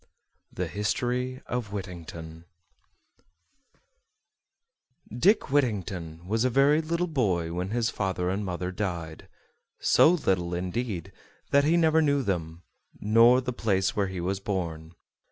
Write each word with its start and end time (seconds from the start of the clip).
THE 0.51 0.65
HISTORY 0.67 1.43
OF 1.45 1.71
WHITTINGTON 1.71 2.45
Dick 5.15 5.51
Whittington 5.51 6.25
was 6.27 6.43
a 6.43 6.49
very 6.49 6.81
little 6.81 7.05
boy 7.05 7.53
when 7.53 7.69
his 7.69 7.91
father 7.91 8.27
and 8.31 8.43
mother 8.43 8.71
died; 8.71 9.27
so 9.77 10.09
little, 10.09 10.55
indeed, 10.55 11.11
that 11.51 11.65
he 11.65 11.77
never 11.77 12.01
knew 12.01 12.23
them, 12.23 12.63
nor 12.99 13.41
the 13.41 13.53
place 13.53 13.95
where 13.95 14.07
he 14.07 14.19
was 14.19 14.39
born. 14.39 14.95